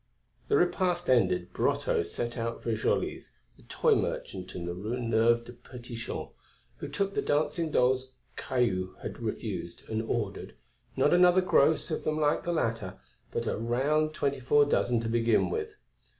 The 0.47 0.57
repast 0.57 1.11
ended, 1.11 1.53
Brotteaux 1.53 2.01
set 2.01 2.35
out 2.35 2.63
for 2.63 2.73
Joly's, 2.73 3.33
the 3.55 3.61
toy 3.61 3.93
merchant 3.93 4.55
in 4.55 4.65
the 4.65 4.73
Rue 4.73 4.99
Neuve 4.99 5.43
des 5.45 5.51
Petits 5.53 6.01
Champs, 6.05 6.33
who 6.77 6.87
took 6.87 7.13
the 7.13 7.21
dancing 7.21 7.69
dolls 7.69 8.13
Caillou 8.35 8.95
had 9.03 9.19
refused, 9.19 9.83
and 9.87 10.01
ordered 10.01 10.55
not 10.97 11.13
another 11.13 11.41
gross 11.41 11.91
of 11.91 12.03
them 12.03 12.17
like 12.19 12.41
the 12.43 12.51
latter, 12.51 12.95
but 13.31 13.45
a 13.45 13.57
round 13.59 14.15
twenty 14.15 14.39
four 14.39 14.65
dozen 14.65 14.99
to 15.01 15.07
begin 15.07 15.51
with. 15.51 15.75